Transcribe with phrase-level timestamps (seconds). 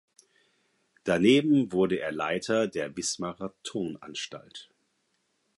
[1.03, 4.71] Daneben wurde er Leiter der Wismarer Turnanstalt.